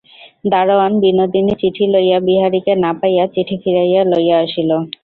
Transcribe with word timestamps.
দরোয়ান 0.45 0.93
বিনোদিনীর 1.03 1.57
চিঠি 1.61 1.85
লইয়া 1.93 2.19
বিহারীকে 2.27 2.73
না 2.83 2.91
পাইয়া 2.99 3.23
চিঠি 3.33 3.55
ফিরাইয়া 3.61 4.01
লইয়া 4.11 4.35
আসিল। 4.43 4.69